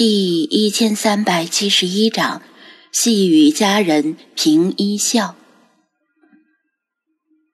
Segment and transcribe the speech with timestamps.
[0.00, 2.40] 第一千三百七十一章，
[2.90, 5.36] 细雨佳人凭一笑。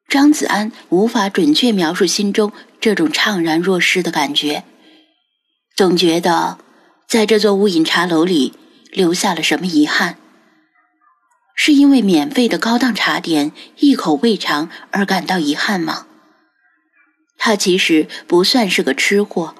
[0.07, 4.63] 张子安无法准确描述心中这种怅然若失的感觉，
[5.75, 6.59] 总觉得
[7.09, 8.53] 在这座乌饮茶楼里
[8.93, 10.17] 留下了什么遗憾。
[11.57, 13.51] 是因为免费的高档茶点
[13.81, 16.07] 一口未尝而感到遗憾吗？
[17.37, 19.57] 他其实不算是个吃货。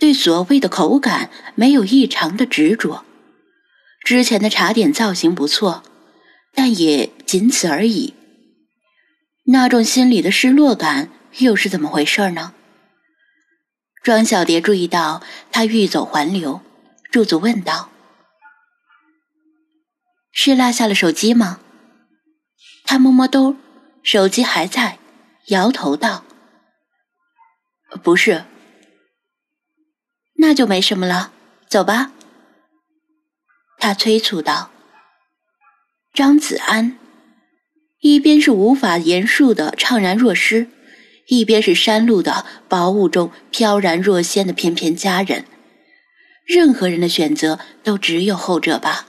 [0.00, 3.04] 对所谓的口感没有异常的执着，
[4.02, 5.82] 之前的茶点造型不错，
[6.54, 8.14] 但也仅此而已。
[9.44, 11.10] 那种心里的失落感
[11.40, 12.54] 又是怎么回事呢？
[14.02, 15.22] 庄小蝶注意到
[15.52, 16.62] 他欲走还留，
[17.12, 17.90] 驻足问道
[20.32, 21.60] ：“是落下了手机吗？”
[22.86, 23.54] 他摸摸兜，
[24.02, 24.98] 手机还在，
[25.48, 26.24] 摇头道
[28.02, 28.46] ：“不是。”
[30.40, 31.32] 那就没什么了，
[31.68, 32.12] 走吧。
[33.78, 34.70] 他催促道。
[36.12, 36.98] 张子安
[38.00, 40.68] 一边是无法言述的怅然若失，
[41.28, 45.44] 一边是山路的薄雾中飘然若仙的翩翩佳人。
[46.46, 49.06] 任何人的选择都只有后者吧。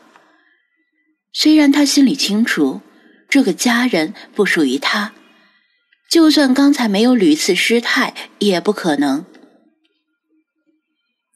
[1.33, 2.81] 虽然他心里清楚，
[3.29, 5.13] 这个佳人不属于他，
[6.09, 9.25] 就算刚才没有屡次失态，也不可能。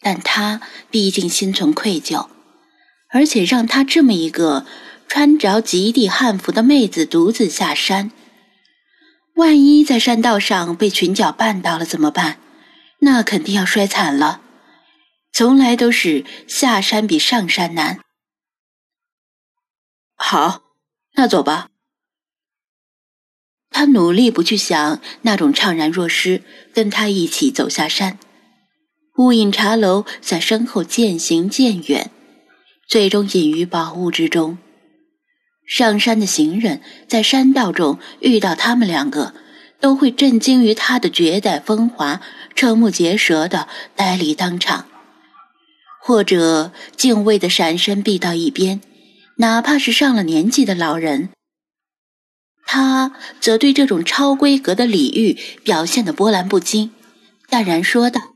[0.05, 0.61] 但他
[0.91, 2.27] 毕竟心存愧疚，
[3.09, 4.63] 而且让他这么一个
[5.07, 8.11] 穿着极地汉服的妹子独自下山，
[9.33, 12.39] 万一在山道上被裙角绊倒了怎么办？
[12.99, 14.41] 那肯定要摔惨了。
[15.33, 17.99] 从来都是下山比上山难。
[20.13, 20.61] 好，
[21.15, 21.69] 那走吧。
[23.71, 26.43] 他努力不去想那种怅然若失，
[26.75, 28.19] 跟他一起走下山。
[29.17, 32.11] 雾隐茶楼在身后渐行渐远，
[32.85, 34.57] 最终隐于薄雾之中。
[35.65, 39.33] 上山的行人在山道中遇到他们两个，
[39.79, 42.19] 都会震惊于他的绝代风华，
[42.53, 44.85] 瞠目结舌的呆立当场，
[46.01, 48.81] 或者敬畏的闪身避到一边。
[49.37, 51.29] 哪怕是上了年纪的老人，
[52.65, 56.91] 他则对这种超规格的礼遇表现得波澜不惊，
[57.49, 58.34] 淡然说道。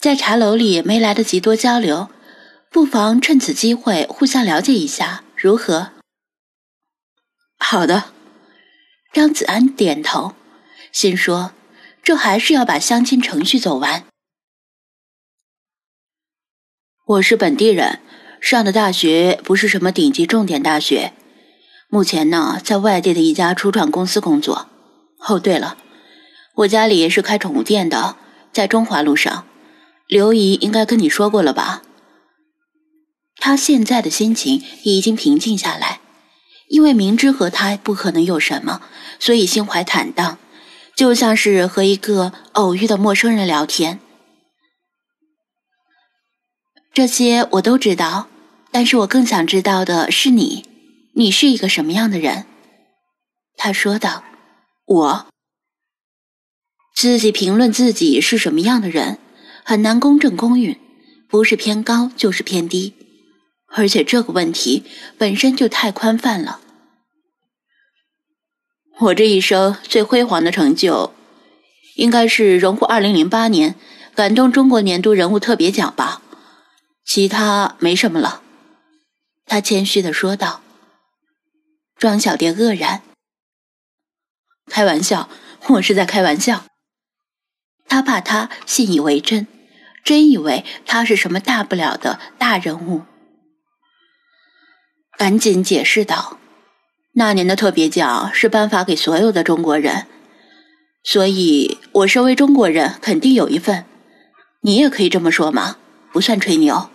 [0.00, 2.08] 在茶楼里没来得及多交流，
[2.70, 5.90] 不妨趁此机会互相了解一下，如何？
[7.58, 8.04] 好的，
[9.12, 10.34] 张子安点头，
[10.92, 11.50] 心说
[12.00, 14.04] 这还是要把相亲程序走完。
[17.04, 17.98] 我是本地人，
[18.40, 21.12] 上的大学不是什么顶级重点大学，
[21.88, 24.68] 目前呢在外地的一家初创公司工作。
[25.26, 25.76] 哦，对了，
[26.54, 28.16] 我家里是开宠物店的，
[28.52, 29.44] 在中华路上。
[30.08, 31.82] 刘姨应该跟你说过了吧？
[33.36, 36.00] 他现在的心情已经平静下来，
[36.68, 38.80] 因为明知和他不可能有什么，
[39.20, 40.38] 所以心怀坦荡，
[40.96, 44.00] 就像是和一个偶遇的陌生人聊天。
[46.94, 48.28] 这些我都知道，
[48.72, 50.64] 但是我更想知道的是你，
[51.14, 52.46] 你是一个什么样的人？
[53.58, 54.24] 他说道
[54.86, 55.26] ：“我
[56.96, 59.18] 自己评论自己是什么样的人。”
[59.68, 60.80] 很难公正公允，
[61.28, 62.94] 不是偏高就是偏低，
[63.66, 64.82] 而且这个问题
[65.18, 66.60] 本身就太宽泛了。
[68.98, 71.12] 我这一生最辉煌的成就，
[71.96, 73.74] 应该是荣获二零零八年
[74.14, 76.22] 感动中国年度人物特别奖吧，
[77.04, 78.42] 其他没什么了。
[79.44, 80.62] 他谦虚的说道。
[81.98, 83.02] 庄小蝶愕然，
[84.70, 85.28] 开玩笑，
[85.66, 86.64] 我是在开玩笑。
[87.86, 89.46] 他怕他信以为真。
[90.04, 93.02] 真以为他是什么大不了的大人物，
[95.18, 96.38] 赶紧解释道
[97.14, 100.06] ：“那年的特别奖是颁发给所有的中国人，
[101.02, 103.84] 所以我身为中国人肯定有一份。
[104.62, 105.76] 你也可以这么说嘛，
[106.12, 106.90] 不算吹牛。”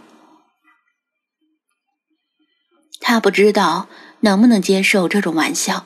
[3.06, 3.88] 他不知道
[4.21, 5.85] 能不能接受这种玩笑，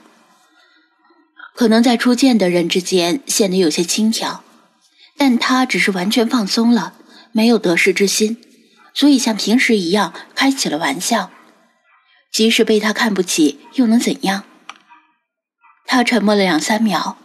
[1.55, 4.41] 可能在初见的人之间显得有些轻佻，
[5.17, 6.93] 但他只是完全放松了。
[7.37, 8.37] 没有得失之心，
[8.95, 11.29] 所以像平时一样开起了玩笑。
[12.31, 14.43] 即使被他看不起，又能怎样？
[15.85, 17.15] 他沉默了两三秒，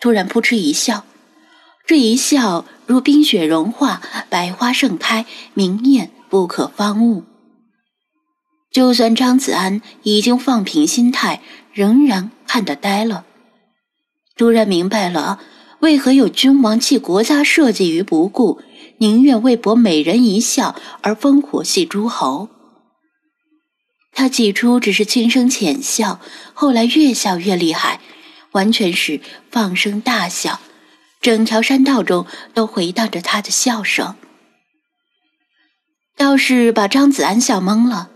[0.00, 1.04] 突然扑哧一笑，
[1.86, 7.22] 这一笑如冰雪融化，百花盛开，明艳不可方物。
[8.72, 11.40] 就算张子安已经放平心态，
[11.72, 13.24] 仍然看得呆了。
[14.34, 15.38] 突然明白了
[15.82, 18.62] 为何有君王弃国家社稷于不顾，
[18.98, 22.48] 宁愿为博美人一笑而烽火戏诸侯？
[24.12, 26.20] 他起初只是轻声浅笑，
[26.54, 28.00] 后来越笑越厉害，
[28.52, 29.20] 完全是
[29.50, 30.60] 放声大笑，
[31.20, 34.14] 整条山道中都回荡着他的笑声。
[36.16, 38.10] 倒是把张子安笑懵了，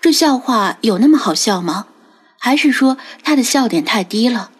[0.00, 1.88] 这笑话有那么好笑吗？
[2.38, 4.52] 还是说他的笑点太低了？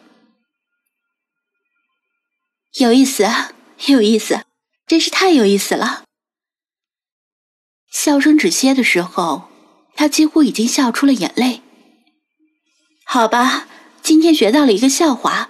[2.78, 3.26] 有意思，
[3.86, 4.42] 有意思，
[4.86, 6.04] 真是太有意思了！
[7.90, 9.48] 笑声止歇的时候，
[9.94, 11.62] 他几乎已经笑出了眼泪。
[13.06, 13.66] 好吧，
[14.02, 15.48] 今天学到了一个笑话，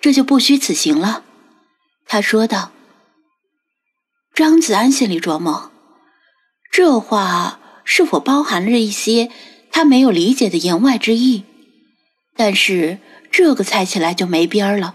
[0.00, 1.22] 这就不虚此行了。
[2.06, 2.72] 他说道。
[4.34, 5.70] 张子安心里琢磨，
[6.72, 9.30] 这话是否包含了一些
[9.70, 11.44] 他没有理解的言外之意？
[12.34, 13.00] 但是
[13.30, 14.94] 这个猜起来就没边儿了。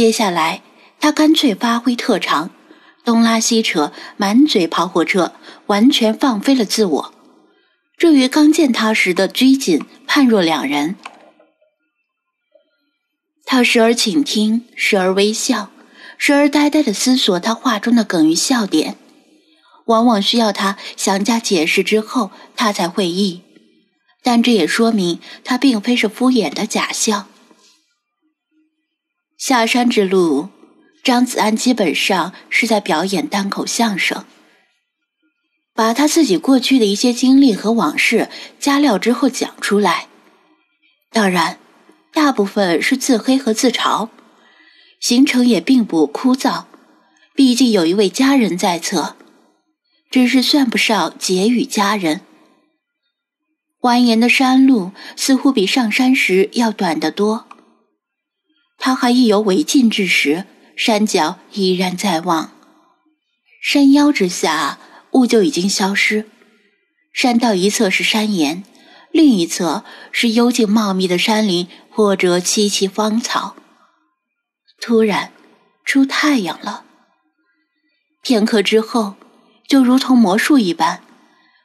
[0.00, 0.62] 接下来，
[0.98, 2.48] 他干脆发挥特长，
[3.04, 5.34] 东拉西扯，满嘴跑火车，
[5.66, 7.14] 完全放飞了自我。
[7.98, 10.96] 这与刚见他时的拘谨判若两人。
[13.44, 15.70] 他时而倾听，时而微笑，
[16.16, 18.96] 时而呆呆的思索他话中的梗与笑点，
[19.84, 23.42] 往往需要他详加解释之后，他才会意。
[24.22, 27.26] 但这也说明他并非是敷衍的假笑。
[29.40, 30.50] 下山之路，
[31.02, 34.26] 张子安基本上是在表演单口相声，
[35.74, 38.28] 把他自己过去的一些经历和往事
[38.58, 40.08] 加料之后讲出来。
[41.10, 41.58] 当然，
[42.12, 44.10] 大部分是自黑和自嘲，
[45.00, 46.64] 行程也并不枯燥，
[47.34, 49.16] 毕竟有一位家人在侧，
[50.10, 52.20] 只是算不上结与家人。
[53.80, 57.46] 蜿蜒的山路似乎比上山时要短得多。
[58.80, 62.50] 他还意犹未尽之时，山脚依然在望。
[63.62, 64.78] 山腰之下，
[65.12, 66.24] 雾就已经消失。
[67.12, 68.64] 山道一侧是山岩，
[69.12, 73.54] 另一侧是幽静茂密的山林或者萋萋芳草。
[74.80, 75.30] 突然，
[75.84, 76.84] 出太阳了。
[78.22, 79.16] 片刻之后，
[79.68, 81.02] 就如同魔术一般，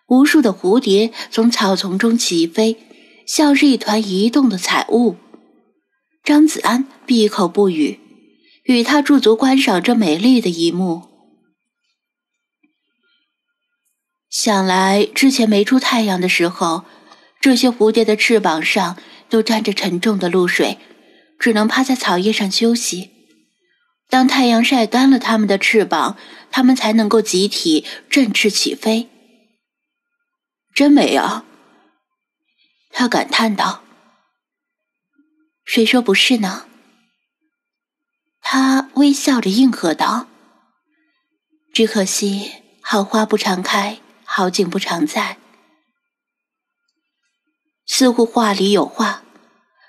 [0.07, 2.77] 无数的蝴蝶从草丛中起飞，
[3.25, 5.15] 像是一团移动的彩雾。
[6.25, 7.99] 张子安闭口不语，
[8.63, 11.03] 与他驻足观赏这美丽的一幕。
[14.27, 16.83] 想来之前没出太阳的时候，
[17.39, 18.97] 这些蝴蝶的翅膀上
[19.29, 20.79] 都沾着沉重的露水，
[21.37, 23.11] 只能趴在草叶上休息。
[24.09, 26.17] 当太阳晒干了它们的翅膀，
[26.49, 29.09] 它们才能够集体振翅起飞。
[30.73, 31.45] 真美啊！
[32.91, 33.84] 他感叹道。
[35.65, 36.67] 谁说不是呢？
[38.39, 40.27] 他微笑着应和道
[41.73, 45.37] ：“只可惜好花不常开，好景不常在。”
[47.87, 49.23] 似乎话里有话，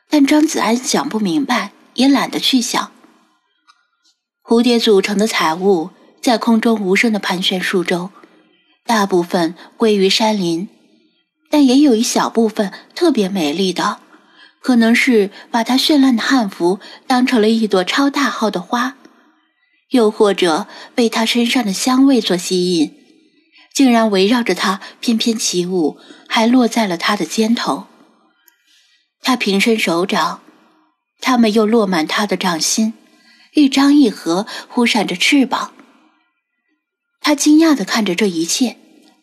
[0.09, 2.93] 但张子安想不明白，也懒得去想。
[4.43, 5.91] 蝴蝶组成的彩雾
[6.23, 8.11] 在空中无声的盘旋数周，
[8.85, 10.69] 大部分归于山林，
[11.51, 14.01] 但也有一小部分特别美丽的。
[14.67, 18.97] 可能是把他绚烂的汉服当成了一朵超大号的花，
[19.91, 22.93] 又或者被他身上的香味所吸引，
[23.73, 27.87] 竟然围绕着他翩翩起舞，还落在了他的肩头。
[29.23, 30.41] 他平伸手掌，
[31.21, 32.95] 它们又落满他的掌心，
[33.55, 35.75] 一张一合，忽闪着翅膀。
[37.21, 38.77] 他惊讶地看着这一切，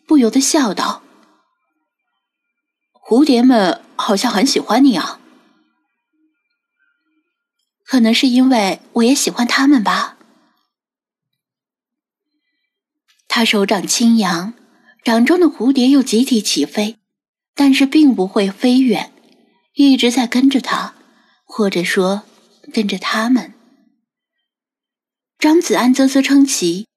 [0.07, 1.03] 不由得笑道
[3.05, 5.19] ：“蝴蝶们好像很喜欢你啊。”
[7.93, 10.17] 可能是因为我也喜欢他们吧。
[13.27, 14.55] 他手掌轻扬，
[15.03, 16.97] 掌中的蝴蝶又集体起飞，
[17.53, 19.13] 但是并不会飞远，
[19.75, 20.95] 一直在跟着他，
[21.43, 22.23] 或者说
[22.73, 23.53] 跟着他们。
[25.37, 26.87] 张子安啧啧称奇，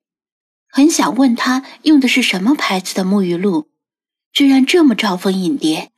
[0.70, 3.68] 很想问他用的是什么牌子的沐浴露，
[4.32, 5.90] 居然这么招蜂引蝶。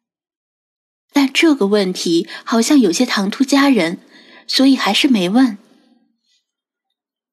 [1.12, 4.00] 但这个问题好像有些唐突佳人。
[4.48, 5.58] 所以还是没问。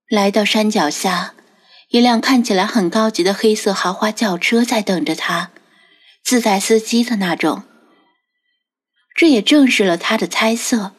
[0.07, 1.34] 来到山脚下，
[1.89, 5.50] 一辆看起来很高级的黑色豪华轿车在等着他，
[6.24, 7.63] 自带司机的那种。
[9.15, 10.91] 这也证实了他的猜测，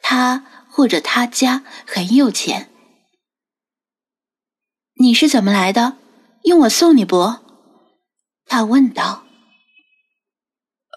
[0.00, 2.70] 他或者他家很有钱。
[5.00, 5.96] 你是怎么来的？
[6.44, 7.36] 用我送你不？
[8.44, 9.24] 他问道。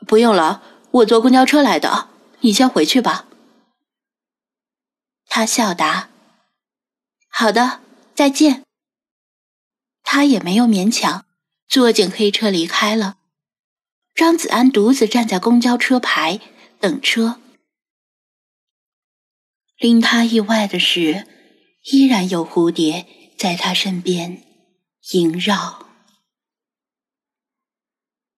[0.05, 0.61] 不用了，
[0.91, 2.09] 我坐公交车来的。
[2.41, 3.25] 你先回去吧。
[5.29, 6.09] 他笑答，
[7.29, 7.81] 好的，
[8.15, 8.63] 再见。
[10.03, 11.25] 他也没有勉强，
[11.67, 13.17] 坐进黑车离开了。
[14.15, 16.41] 张子安独自站在公交车牌
[16.79, 17.39] 等车。
[19.77, 21.27] 令他意外的是，
[21.91, 23.05] 依然有蝴蝶
[23.37, 24.43] 在他身边
[25.11, 25.88] 萦绕。